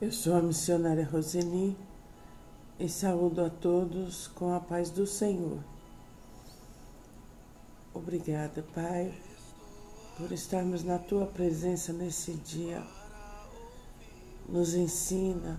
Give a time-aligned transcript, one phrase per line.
[0.00, 1.76] Eu sou a missionária Roseni
[2.78, 5.58] e saúdo a todos com a paz do Senhor.
[7.92, 9.12] Obrigada, Pai,
[10.16, 12.80] por estarmos na tua presença nesse dia.
[14.48, 15.58] Nos ensina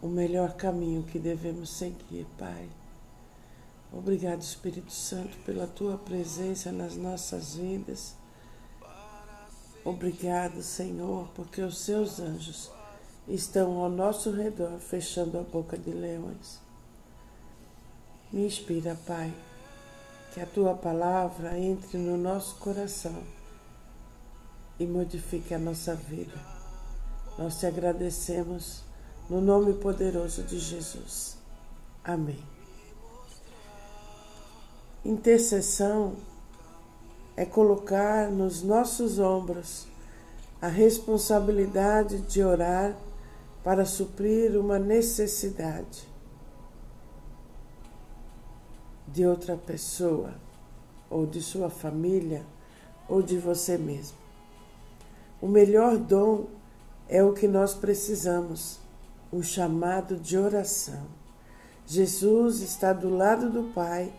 [0.00, 2.66] o melhor caminho que devemos seguir, Pai.
[3.92, 8.16] Obrigado, Espírito Santo, pela tua presença nas nossas vidas.
[9.84, 12.70] Obrigado, Senhor, porque os seus anjos
[13.28, 16.58] estão ao nosso redor, fechando a boca de leões.
[18.32, 19.32] Me inspira, Pai,
[20.32, 23.22] que a tua palavra entre no nosso coração
[24.78, 26.34] e modifique a nossa vida.
[27.38, 28.82] Nós te agradecemos
[29.28, 31.36] no nome poderoso de Jesus.
[32.02, 32.42] Amém.
[35.04, 36.16] Intercessão
[37.36, 39.86] é colocar nos nossos ombros
[40.60, 42.96] a responsabilidade de orar
[43.62, 46.08] para suprir uma necessidade
[49.06, 50.34] de outra pessoa,
[51.08, 52.44] ou de sua família,
[53.08, 54.16] ou de você mesmo.
[55.40, 56.46] O melhor dom
[57.08, 58.80] é o que nós precisamos,
[59.30, 61.06] o chamado de oração.
[61.86, 64.12] Jesus está do lado do Pai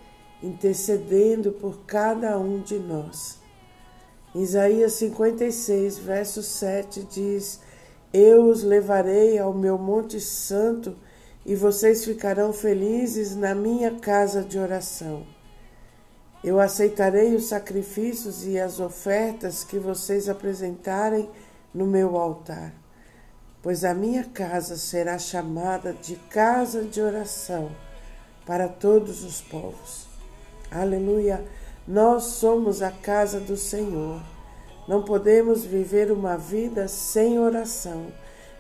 [0.46, 3.40] intercedendo por cada um de nós.
[4.36, 7.60] Isaías 56, verso 7 diz:
[8.14, 10.96] Eu os levarei ao meu Monte Santo
[11.46, 15.26] e vocês ficarão felizes na minha casa de oração.
[16.44, 21.28] Eu aceitarei os sacrifícios e as ofertas que vocês apresentarem
[21.74, 22.72] no meu altar,
[23.64, 27.72] pois a minha casa será chamada de casa de oração
[28.46, 30.15] para todos os povos.
[30.76, 31.42] Aleluia!
[31.88, 34.22] Nós somos a casa do Senhor.
[34.90, 38.08] Não podemos viver uma vida sem oração.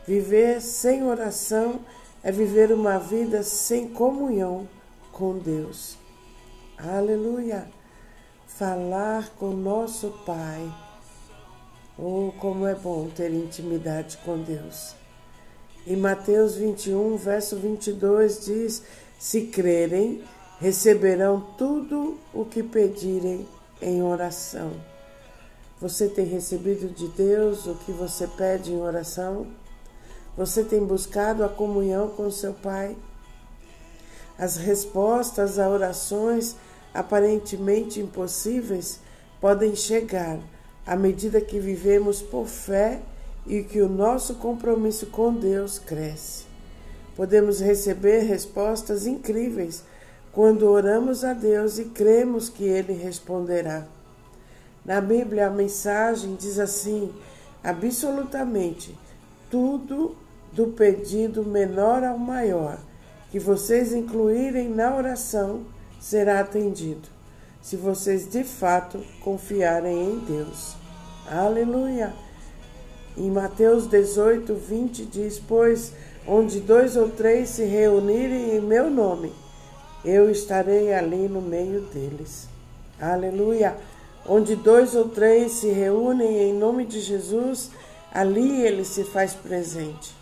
[0.07, 1.81] Viver sem oração
[2.23, 4.65] é viver uma vida sem comunhão
[5.11, 5.97] com Deus.
[6.77, 7.67] Aleluia!
[8.47, 10.73] Falar com nosso Pai.
[11.97, 14.95] Oh, como é bom ter intimidade com Deus.
[15.85, 18.83] Em Mateus 21, verso 22 diz:
[19.19, 20.23] Se crerem,
[20.59, 23.47] receberão tudo o que pedirem
[23.81, 24.71] em oração.
[25.79, 29.47] Você tem recebido de Deus o que você pede em oração?
[30.37, 32.95] Você tem buscado a comunhão com seu Pai?
[34.37, 36.55] As respostas a orações
[36.93, 38.99] aparentemente impossíveis
[39.39, 40.39] podem chegar
[40.85, 43.01] à medida que vivemos por fé
[43.45, 46.45] e que o nosso compromisso com Deus cresce.
[47.15, 49.83] Podemos receber respostas incríveis
[50.35, 53.85] quando oramos a Deus e cremos que Ele responderá.
[54.83, 57.11] Na Bíblia, a mensagem diz assim:
[57.63, 58.93] absolutamente
[59.49, 60.13] tudo
[60.51, 62.77] do pedido menor ao maior
[63.31, 65.61] que vocês incluírem na oração
[65.99, 67.07] será atendido,
[67.61, 70.75] se vocês de fato confiarem em Deus.
[71.31, 72.13] Aleluia!
[73.17, 75.93] Em Mateus 18, 20 diz: Pois
[76.27, 79.31] onde dois ou três se reunirem em meu nome,
[80.05, 82.47] eu estarei ali no meio deles.
[83.01, 83.75] Aleluia!
[84.27, 87.71] Onde dois ou três se reúnem em nome de Jesus,
[88.13, 90.15] ali ele se faz presente.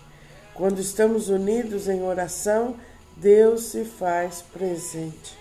[0.54, 2.76] Quando estamos unidos em oração,
[3.18, 5.38] Deus se faz presente.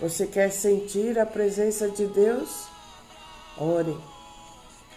[0.00, 2.66] Você quer sentir a presença de Deus?
[3.58, 3.96] Ore.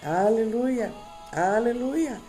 [0.04, 0.94] Aleluia!
[1.32, 2.20] Aleluia!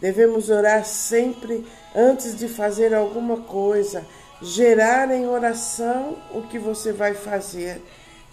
[0.00, 4.04] Devemos orar sempre antes de fazer alguma coisa
[4.40, 7.82] gerar em oração o que você vai fazer.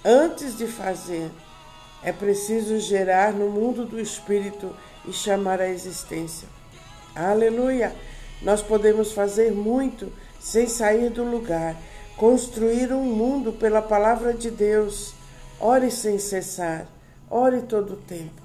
[0.04, 1.32] Antes de fazer,
[2.04, 4.76] é preciso gerar no mundo do espírito
[5.06, 6.48] e chamar a existência.
[7.16, 7.96] Aleluia!
[8.42, 11.76] Nós podemos fazer muito sem sair do lugar,
[12.18, 15.14] construir um mundo pela palavra de Deus.
[15.60, 16.86] Ore sem cessar,
[17.30, 18.42] ore todo o tempo.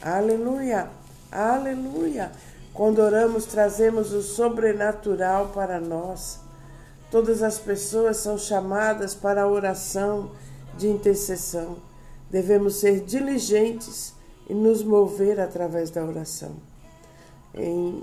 [0.00, 0.88] Aleluia!
[1.32, 2.30] Aleluia!
[2.72, 6.41] Quando oramos, trazemos o sobrenatural para nós.
[7.12, 10.30] Todas as pessoas são chamadas para a oração
[10.78, 11.76] de intercessão.
[12.30, 14.14] Devemos ser diligentes
[14.48, 16.56] e nos mover através da oração.
[17.54, 18.02] Em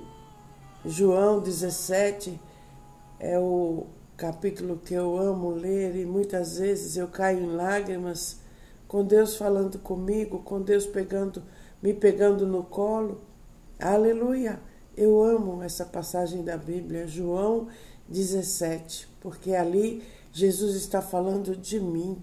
[0.86, 2.40] João 17
[3.20, 8.42] é o capítulo que eu amo ler e muitas vezes eu caio em lágrimas
[8.88, 11.42] com Deus falando comigo, com Deus pegando,
[11.82, 13.22] me pegando no colo.
[13.80, 14.60] Aleluia!
[14.96, 17.70] Eu amo essa passagem da Bíblia, João
[18.10, 20.04] 17, porque ali
[20.34, 22.22] Jesus está falando de mim,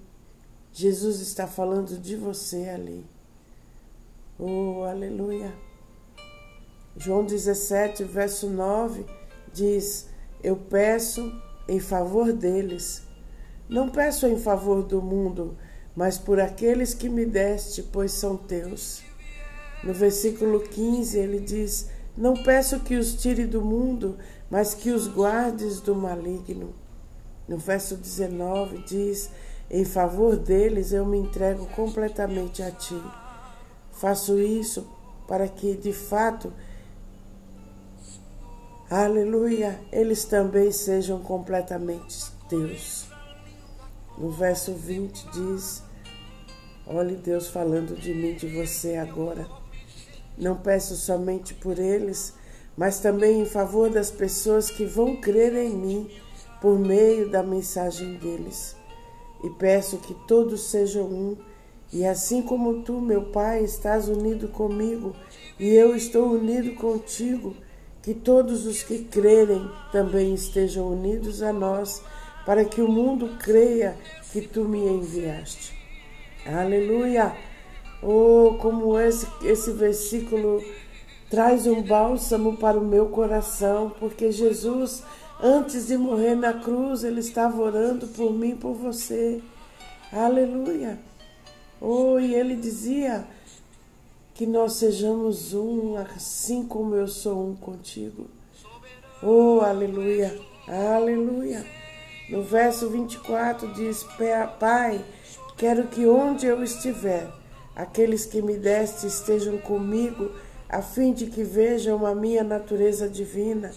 [0.72, 3.06] Jesus está falando de você ali.
[4.38, 5.54] Oh, aleluia!
[6.96, 9.04] João 17, verso 9
[9.52, 10.08] diz:
[10.42, 11.32] Eu peço
[11.68, 13.02] em favor deles.
[13.68, 15.56] Não peço em favor do mundo,
[15.94, 19.02] mas por aqueles que me deste, pois são teus.
[19.82, 24.16] No versículo 15 ele diz: Não peço que os tire do mundo,
[24.50, 26.75] mas que os guardes do maligno.
[27.48, 29.31] No verso 19 diz:
[29.70, 33.00] Em favor deles eu me entrego completamente a ti.
[33.93, 34.87] Faço isso
[35.26, 36.52] para que, de fato,
[38.90, 43.06] aleluia, eles também sejam completamente teus.
[44.19, 45.82] No verso 20 diz:
[46.87, 49.46] Olhe Deus falando de mim, de você agora.
[50.38, 52.34] Não peço somente por eles,
[52.76, 56.11] mas também em favor das pessoas que vão crer em mim
[56.61, 58.76] por meio da mensagem deles.
[59.43, 61.37] E peço que todos sejam um,
[61.93, 65.14] e assim como tu, meu Pai, estás unido comigo
[65.58, 67.55] e eu estou unido contigo,
[68.02, 72.02] que todos os que crerem também estejam unidos a nós,
[72.44, 73.96] para que o mundo creia
[74.32, 75.75] que tu me enviaste.
[76.46, 77.34] Aleluia!
[78.02, 80.62] Oh, como esse, esse versículo
[81.31, 85.02] traz um bálsamo para o meu coração, porque Jesus,
[85.43, 89.43] antes de morrer na cruz, ele estava orando por mim por você.
[90.12, 90.99] Aleluia.
[91.81, 93.26] Oh, e ele dizia
[94.34, 98.26] que nós sejamos um, assim como eu sou um contigo.
[99.22, 100.38] Oh, aleluia,
[100.69, 101.64] aleluia.
[102.29, 104.06] No verso 24 diz:
[104.58, 105.05] Pai,
[105.56, 107.31] quero que onde eu estiver,
[107.75, 110.31] aqueles que me deste estejam comigo
[110.68, 113.72] a fim de que vejam a minha natureza divina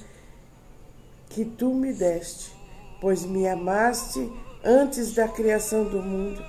[1.30, 2.51] que tu me deste,
[3.00, 4.31] pois me amaste
[4.63, 6.44] antes da criação do mundo.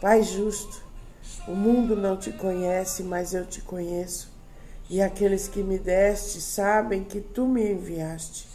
[0.00, 0.82] Pai justo,
[1.48, 4.30] o mundo não te conhece, mas eu te conheço,
[4.90, 8.46] e aqueles que me deste sabem que tu me enviaste.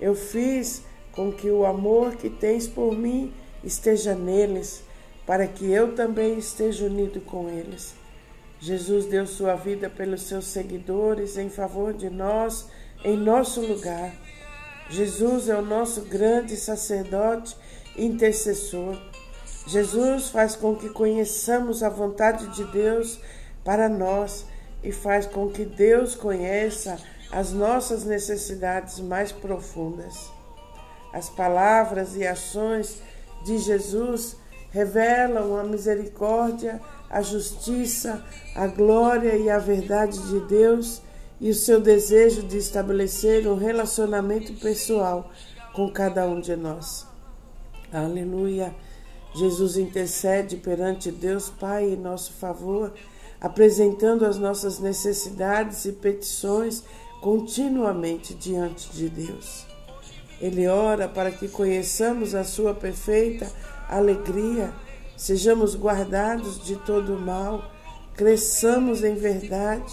[0.00, 4.84] Eu fiz com que o amor que tens por mim esteja neles,
[5.26, 7.94] para que eu também esteja unido com eles.
[8.64, 12.66] Jesus deu sua vida pelos seus seguidores em favor de nós,
[13.04, 14.10] em nosso lugar.
[14.88, 17.54] Jesus é o nosso grande sacerdote
[17.94, 18.96] intercessor.
[19.66, 23.20] Jesus faz com que conheçamos a vontade de Deus
[23.62, 24.46] para nós
[24.82, 26.98] e faz com que Deus conheça
[27.30, 30.32] as nossas necessidades mais profundas.
[31.12, 33.02] As palavras e ações
[33.44, 34.38] de Jesus
[34.70, 38.24] revelam a misericórdia a justiça,
[38.54, 41.00] a glória e a verdade de Deus
[41.40, 45.30] e o seu desejo de estabelecer um relacionamento pessoal
[45.72, 47.06] com cada um de nós.
[47.92, 48.74] Aleluia.
[49.34, 52.92] Jesus intercede perante Deus Pai em nosso favor,
[53.40, 56.84] apresentando as nossas necessidades e petições
[57.20, 59.66] continuamente diante de Deus.
[60.40, 63.50] Ele ora para que conheçamos a sua perfeita
[63.88, 64.72] alegria
[65.16, 67.70] sejamos guardados de todo mal,
[68.14, 69.92] cresçamos em verdade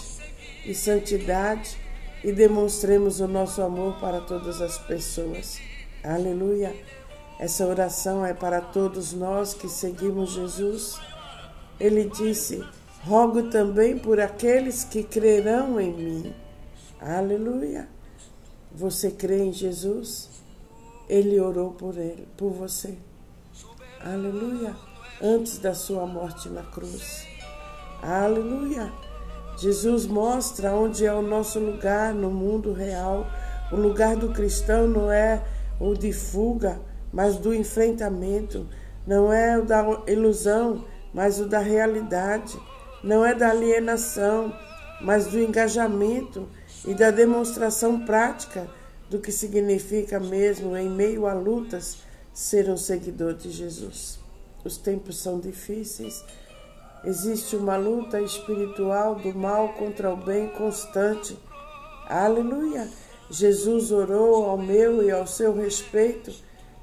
[0.65, 1.77] e santidade
[2.23, 5.59] e demonstremos o nosso amor para todas as pessoas.
[6.03, 6.75] Aleluia!
[7.39, 10.99] Essa oração é para todos nós que seguimos Jesus.
[11.79, 12.63] Ele disse:
[13.03, 16.35] Rogo também por aqueles que crerão em mim.
[16.99, 17.89] Aleluia!
[18.71, 20.29] Você crê em Jesus?
[21.09, 22.95] Ele orou por ele, por você.
[23.99, 24.90] Aleluia!
[25.21, 27.27] Antes da sua morte na cruz.
[28.01, 28.91] Aleluia!
[29.55, 33.27] Jesus mostra onde é o nosso lugar no mundo real.
[33.71, 35.43] O lugar do cristão não é
[35.79, 36.81] o de fuga,
[37.13, 38.67] mas do enfrentamento.
[39.05, 42.59] Não é o da ilusão, mas o da realidade.
[43.03, 44.51] Não é da alienação,
[45.01, 46.47] mas do engajamento
[46.85, 48.67] e da demonstração prática
[49.09, 51.97] do que significa mesmo, em meio a lutas,
[52.33, 54.20] ser um seguidor de Jesus
[54.63, 56.23] os tempos são difíceis.
[57.03, 61.37] Existe uma luta espiritual do mal contra o bem constante.
[62.07, 62.87] Aleluia!
[63.29, 66.31] Jesus orou ao meu e ao seu respeito.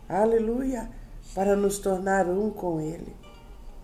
[0.09, 0.91] Aleluia!
[1.35, 3.15] Para nos tornar um com Ele.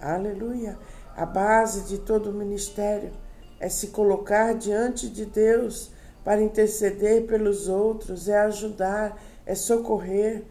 [0.00, 0.78] Aleluia!
[1.16, 3.12] A base de todo o ministério
[3.60, 5.92] é se colocar diante de Deus
[6.24, 10.42] para interceder pelos outros, é ajudar, é socorrer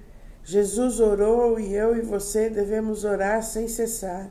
[0.43, 4.29] Jesus orou e eu e você devemos orar sem cessar.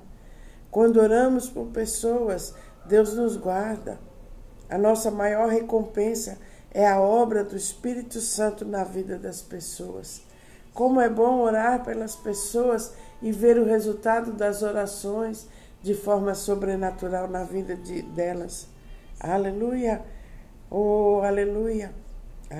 [0.71, 2.54] Quando oramos por pessoas,
[2.87, 3.99] Deus nos guarda.
[4.69, 6.38] A nossa maior recompensa
[6.71, 10.23] é a obra do Espírito Santo na vida das pessoas.
[10.75, 15.47] Como é bom orar pelas pessoas e ver o resultado das orações
[15.83, 18.69] de forma sobrenatural na vida de, delas.
[19.21, 20.02] Aleluia!
[20.71, 22.01] Oh, aleluia!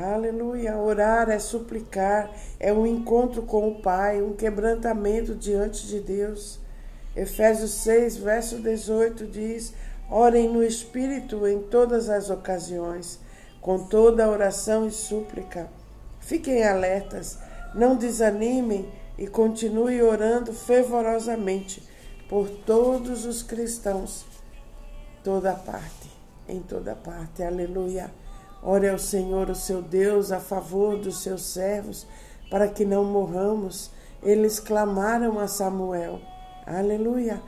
[0.01, 0.79] Aleluia!
[0.79, 6.59] Orar é suplicar, é um encontro com o Pai, um quebrantamento diante de Deus.
[7.15, 9.75] Efésios 6, verso 18 diz:
[10.11, 13.21] Orem no Espírito em todas as ocasiões,
[13.61, 15.69] com toda oração e súplica.
[16.21, 17.39] Fiquem alertas,
[17.75, 21.87] não desanimem e continue orando fervorosamente
[22.31, 24.25] por todos os cristãos,
[25.23, 26.11] toda parte,
[26.49, 27.43] em toda parte.
[27.43, 28.22] Aleluia.
[28.63, 32.07] Ore ao Senhor, o seu Deus, a favor dos seus servos,
[32.49, 33.91] para que não morramos.
[34.23, 36.21] Eles clamaram a Samuel.
[36.65, 37.43] Aleluia.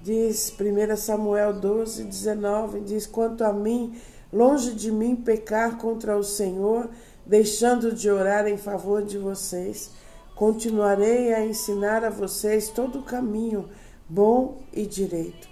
[0.00, 4.00] Diz 1 Samuel 12, 19: diz: Quanto a mim,
[4.32, 6.88] longe de mim pecar contra o Senhor,
[7.26, 9.90] deixando de orar em favor de vocês.
[10.36, 13.68] Continuarei a ensinar a vocês todo o caminho
[14.08, 15.48] bom e direito.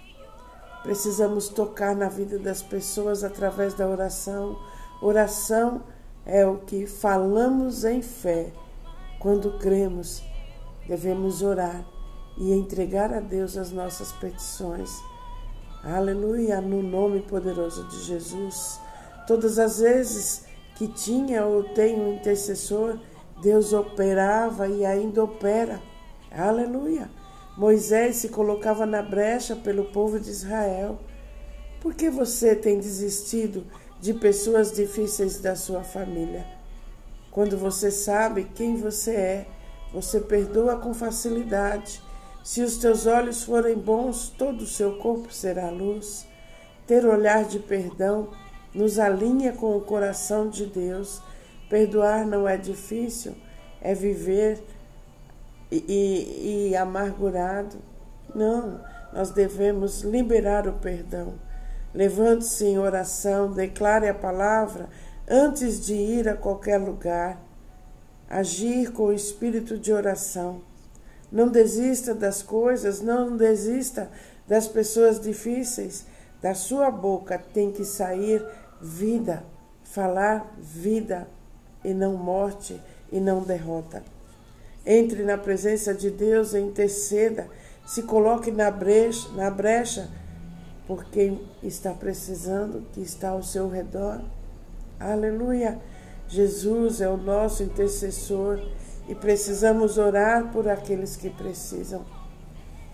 [0.81, 4.57] Precisamos tocar na vida das pessoas através da oração
[5.01, 5.83] Oração
[6.25, 8.51] é o que falamos em fé.
[9.17, 10.21] Quando cremos,
[10.87, 11.85] devemos orar
[12.37, 14.91] e entregar a Deus as nossas petições.
[15.83, 18.77] Aleluia, no nome poderoso de Jesus.
[19.25, 20.43] Todas as vezes
[20.75, 22.99] que tinha ou tem um intercessor,
[23.41, 25.81] Deus operava e ainda opera.
[26.29, 27.09] Aleluia.
[27.57, 30.99] Moisés se colocava na brecha pelo povo de Israel.
[31.79, 33.65] Por que você tem desistido
[34.01, 36.45] de pessoas difíceis da sua família.
[37.31, 39.47] Quando você sabe quem você é,
[39.93, 42.01] você perdoa com facilidade.
[42.43, 46.25] Se os teus olhos forem bons, todo o seu corpo será luz.
[46.87, 48.29] Ter olhar de perdão
[48.73, 51.21] nos alinha com o coração de Deus.
[51.69, 53.35] Perdoar não é difícil,
[53.81, 54.63] é viver
[55.71, 57.77] e, e, e amargurado.
[58.33, 58.79] Não,
[59.13, 61.35] nós devemos liberar o perdão
[61.93, 64.89] Levante-se em oração, declare a palavra
[65.27, 67.41] antes de ir a qualquer lugar.
[68.29, 70.61] Agir com o espírito de oração.
[71.31, 74.09] Não desista das coisas, não desista
[74.47, 76.05] das pessoas difíceis.
[76.41, 78.43] Da sua boca tem que sair
[78.81, 79.43] vida,
[79.83, 81.27] falar vida
[81.83, 82.81] e não morte
[83.11, 84.03] e não derrota.
[84.85, 87.47] Entre na presença de Deus e interceda,
[87.85, 90.09] se coloque na brecha, na brecha
[90.89, 94.23] por quem está precisando, que está ao seu redor.
[94.99, 95.79] Aleluia!
[96.27, 98.59] Jesus é o nosso intercessor
[99.07, 102.03] e precisamos orar por aqueles que precisam.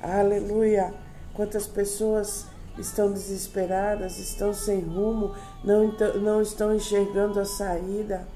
[0.02, 0.94] Aleluia!
[1.34, 2.46] Quantas pessoas
[2.78, 5.34] estão desesperadas, estão sem rumo,
[5.64, 8.28] não, não estão enxergando a saída.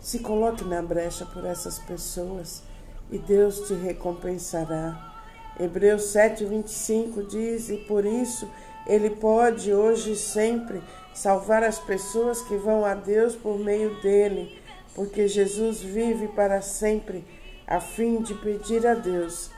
[0.00, 2.62] Se coloque na brecha por essas pessoas
[3.10, 5.11] e Deus te recompensará.
[5.58, 8.48] Hebreus 7, 25 diz: E por isso
[8.86, 10.82] ele pode hoje e sempre
[11.14, 14.58] salvar as pessoas que vão a Deus por meio dele,
[14.94, 17.24] porque Jesus vive para sempre,
[17.66, 19.50] a fim de pedir a Deus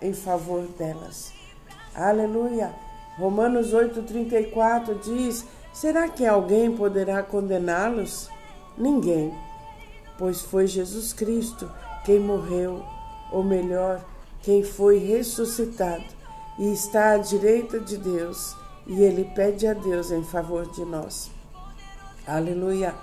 [0.00, 1.32] em favor delas.
[1.94, 2.74] Aleluia!
[3.18, 8.28] Romanos 8,34 diz: Será que alguém poderá condená-los?
[8.76, 9.32] Ninguém,
[10.18, 11.70] pois foi Jesus Cristo
[12.04, 12.84] quem morreu,
[13.32, 14.04] ou melhor,
[14.46, 16.04] quem foi ressuscitado
[16.56, 18.54] e está à direita de Deus,
[18.86, 21.32] e ele pede a Deus em favor de nós.
[22.24, 22.94] Aleluia,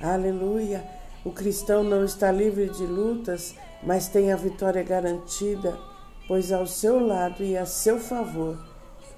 [0.00, 0.82] aleluia.
[1.22, 5.78] O cristão não está livre de lutas, mas tem a vitória garantida,
[6.26, 8.58] pois ao seu lado e a seu favor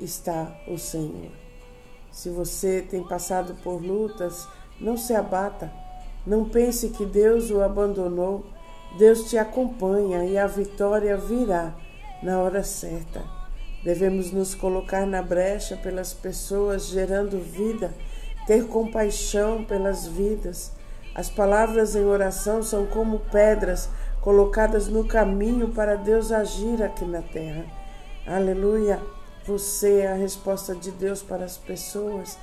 [0.00, 1.30] está o Senhor.
[2.10, 4.48] Se você tem passado por lutas,
[4.80, 5.72] não se abata,
[6.26, 8.44] não pense que Deus o abandonou
[8.96, 11.74] Deus te acompanha e a vitória virá
[12.22, 13.22] na hora certa.
[13.84, 17.92] Devemos nos colocar na brecha pelas pessoas, gerando vida,
[18.46, 20.72] ter compaixão pelas vidas.
[21.14, 23.88] As palavras em oração são como pedras
[24.20, 27.64] colocadas no caminho para Deus agir aqui na terra.
[28.26, 29.00] Aleluia!
[29.46, 32.36] Você é a resposta de Deus para as pessoas.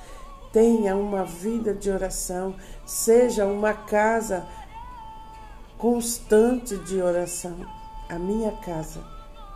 [0.51, 4.47] Tenha uma vida de oração, seja uma casa
[5.77, 7.55] constante de oração.
[8.09, 9.03] A minha casa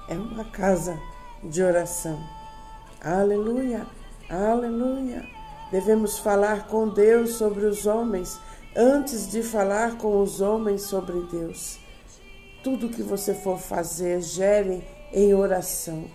[0.08, 1.00] é uma casa
[1.44, 2.20] de oração.
[3.02, 3.86] Aleluia,
[4.30, 5.24] aleluia.
[5.72, 8.40] Devemos falar com Deus sobre os homens
[8.76, 11.80] antes de falar com os homens sobre Deus.
[12.64, 14.84] Tudo que você for fazer, gere
[15.14, 16.06] em oração.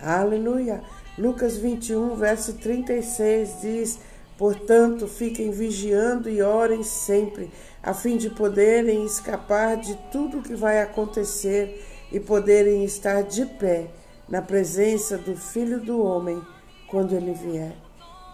[0.00, 0.82] Aleluia.
[1.16, 3.98] Lucas 21, verso 36 diz:
[4.36, 7.50] Portanto, fiquem vigiando e orem sempre,
[7.82, 13.46] a fim de poderem escapar de tudo o que vai acontecer e poderem estar de
[13.46, 13.90] pé
[14.28, 16.42] na presença do Filho do Homem
[16.88, 17.76] quando ele vier.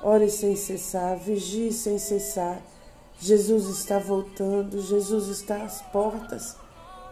[0.03, 2.63] Ore sem cessar, vigie sem cessar.
[3.19, 6.57] Jesus está voltando, Jesus está às portas.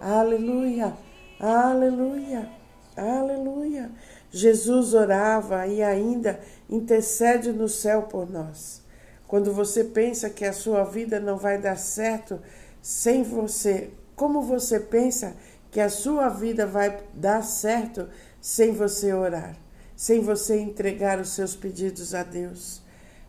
[0.01, 0.95] Aleluia,
[1.39, 2.49] aleluia,
[2.97, 3.91] aleluia.
[4.31, 8.83] Jesus orava e ainda intercede no céu por nós.
[9.27, 12.41] Quando você pensa que a sua vida não vai dar certo
[12.81, 15.37] sem você, como você pensa
[15.71, 18.09] que a sua vida vai dar certo
[18.41, 19.57] sem você orar,
[19.95, 22.83] sem você entregar os seus pedidos a Deus?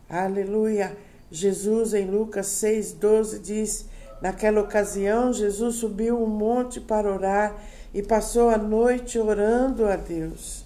[0.08, 0.96] Aleluia!
[1.30, 3.86] Jesus em Lucas 6,12 diz:
[4.20, 7.54] Naquela ocasião, Jesus subiu um monte para orar
[7.94, 10.59] e passou a noite orando a Deus.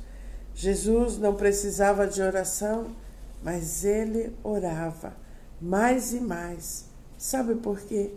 [0.54, 2.86] Jesus não precisava de oração,
[3.42, 5.24] mas ele orava
[5.60, 6.86] mais e mais.
[7.16, 8.12] Sabe por quê?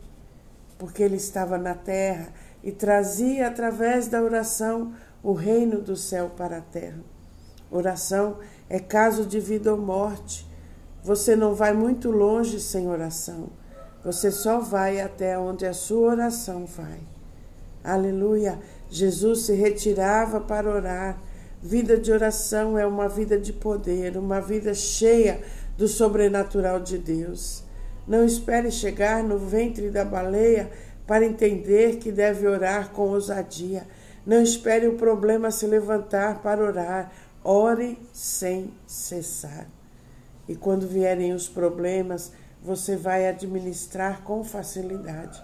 [0.77, 2.27] Porque ele estava na terra
[2.63, 6.99] e trazia através da oração o reino do céu para a terra.
[7.71, 8.37] Oração
[8.69, 10.47] é caso de vida ou morte.
[11.03, 13.49] Você não vai muito longe sem oração.
[14.03, 16.99] Você só vai até onde a sua oração vai.
[17.83, 18.59] Aleluia!
[18.89, 21.17] Jesus se retirava para orar.
[21.61, 25.41] Vida de oração é uma vida de poder, uma vida cheia
[25.77, 27.63] do sobrenatural de Deus.
[28.07, 30.69] Não espere chegar no ventre da baleia
[31.05, 33.87] para entender que deve orar com ousadia.
[34.25, 37.11] Não espere o problema se levantar para orar.
[37.43, 39.67] Ore sem cessar.
[40.47, 45.41] E quando vierem os problemas, você vai administrar com facilidade.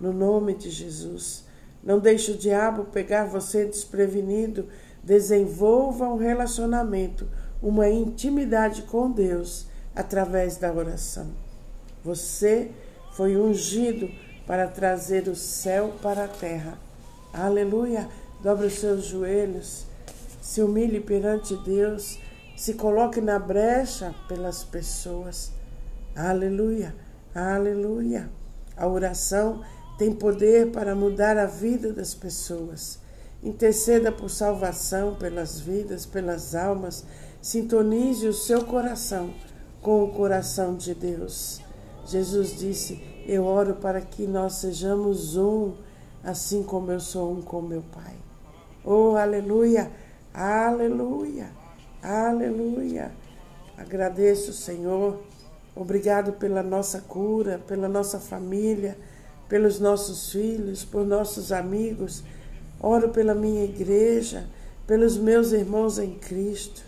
[0.00, 1.44] No nome de Jesus.
[1.82, 4.68] Não deixe o diabo pegar você desprevenido.
[5.04, 7.28] Desenvolva um relacionamento,
[7.62, 11.28] uma intimidade com Deus através da oração.
[12.02, 12.70] Você
[13.12, 14.10] foi ungido
[14.46, 16.78] para trazer o céu para a terra.
[17.32, 18.08] Aleluia!
[18.42, 19.86] Dobre os seus joelhos,
[20.42, 22.18] se humilhe perante Deus,
[22.56, 25.50] se coloque na brecha pelas pessoas.
[26.14, 26.94] Aleluia!
[27.34, 28.30] Aleluia!
[28.76, 29.62] A oração
[29.96, 32.98] tem poder para mudar a vida das pessoas.
[33.44, 37.04] Interceda por salvação, pelas vidas, pelas almas.
[37.42, 39.34] Sintonize o seu coração
[39.82, 41.60] com o coração de Deus.
[42.06, 45.74] Jesus disse: Eu oro para que nós sejamos um,
[46.22, 48.14] assim como eu sou um com meu Pai.
[48.82, 49.90] Oh, aleluia,
[50.32, 51.50] aleluia,
[52.02, 53.12] aleluia.
[53.76, 55.20] Agradeço, Senhor.
[55.76, 58.96] Obrigado pela nossa cura, pela nossa família,
[59.50, 62.24] pelos nossos filhos, por nossos amigos.
[62.86, 64.46] Oro pela minha igreja,
[64.86, 66.82] pelos meus irmãos em Cristo.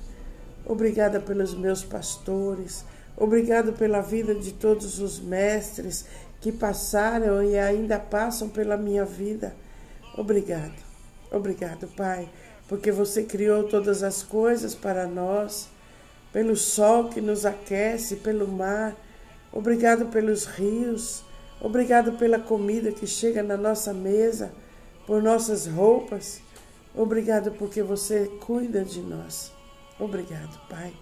[0.67, 2.85] Obrigada pelos meus pastores.
[3.17, 6.05] Obrigado pela vida de todos os mestres
[6.39, 9.57] que passaram e ainda passam pela minha vida.
[10.19, 10.75] Obrigado.
[11.33, 12.29] Obrigado, Pai,
[12.69, 15.67] porque você criou todas as coisas para nós,
[16.31, 18.95] pelo sol que nos aquece, pelo mar.
[19.51, 21.25] Obrigado pelos rios.
[21.59, 24.53] Obrigado pela comida que chega na nossa mesa,
[25.07, 26.41] por nossas roupas.
[26.95, 29.53] Obrigado porque você cuida de nós.
[29.99, 30.93] Obrigado, Pai.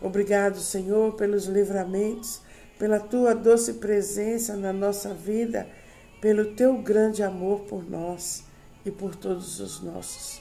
[0.00, 2.40] Obrigado, Senhor, pelos livramentos,
[2.78, 5.66] pela tua doce presença na nossa vida,
[6.20, 8.44] pelo teu grande amor por nós
[8.84, 10.40] e por todos os nossos.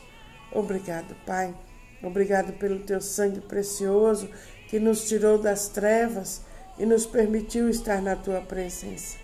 [0.52, 1.56] Obrigado, Pai.
[2.04, 4.30] Obrigado pelo teu sangue precioso
[4.70, 6.42] que nos tirou das trevas
[6.78, 9.18] e nos permitiu estar na tua presença.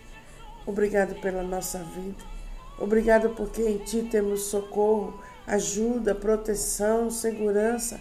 [0.65, 2.32] Obrigado pela nossa vida.
[2.77, 7.99] Obrigado porque em ti temos socorro, ajuda, proteção, segurança.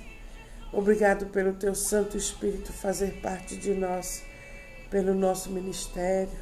[0.73, 4.23] Obrigado pelo teu Santo Espírito fazer parte de nós,
[4.91, 6.33] pelo nosso ministério,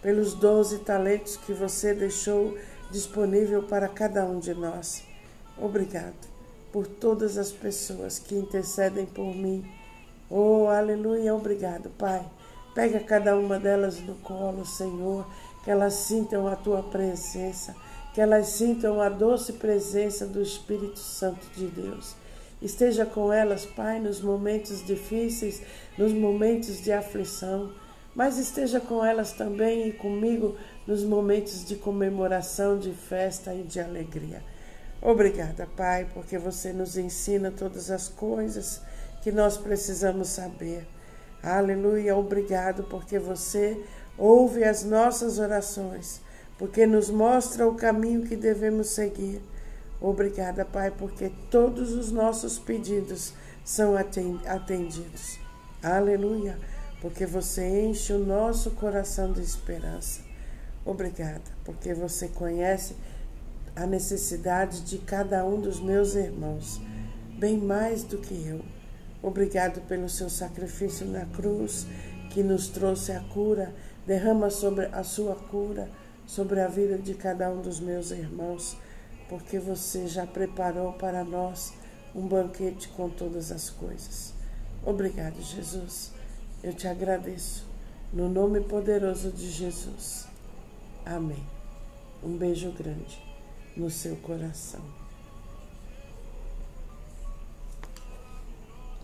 [0.00, 2.56] pelos dons e talentos que você deixou
[2.90, 5.04] disponível para cada um de nós.
[5.58, 6.34] Obrigado
[6.72, 9.64] por todas as pessoas que intercedem por mim.
[10.28, 12.24] Oh, aleluia, obrigado, Pai.
[12.74, 15.24] Pega cada uma delas no colo, Senhor,
[15.64, 17.74] que elas sintam a tua presença,
[18.12, 22.14] que elas sintam a doce presença do Espírito Santo de Deus.
[22.60, 25.62] Esteja com elas, Pai, nos momentos difíceis,
[25.98, 27.72] nos momentos de aflição,
[28.14, 33.80] mas esteja com elas também e comigo nos momentos de comemoração, de festa e de
[33.80, 34.42] alegria.
[35.02, 38.80] Obrigada, Pai, porque você nos ensina todas as coisas
[39.22, 40.86] que nós precisamos saber.
[41.42, 43.82] Aleluia, obrigado, porque você
[44.16, 46.20] ouve as nossas orações,
[46.58, 49.40] porque nos mostra o caminho que devemos seguir.
[50.00, 53.32] Obrigada, Pai, porque todos os nossos pedidos
[53.64, 55.38] são atendidos.
[55.82, 56.58] Aleluia,
[57.00, 60.20] porque você enche o nosso coração de esperança.
[60.84, 62.94] Obrigada, porque você conhece
[63.74, 66.80] a necessidade de cada um dos meus irmãos,
[67.38, 68.60] bem mais do que eu.
[69.22, 71.86] Obrigado pelo seu sacrifício na cruz,
[72.30, 73.72] que nos trouxe a cura.
[74.06, 75.88] Derrama sobre a sua cura
[76.26, 78.76] sobre a vida de cada um dos meus irmãos,
[79.28, 81.72] porque você já preparou para nós
[82.14, 84.32] um banquete com todas as coisas.
[84.84, 86.12] Obrigado, Jesus.
[86.62, 87.66] Eu te agradeço.
[88.12, 90.26] No nome poderoso de Jesus.
[91.04, 91.44] Amém.
[92.22, 93.18] Um beijo grande
[93.76, 95.03] no seu coração.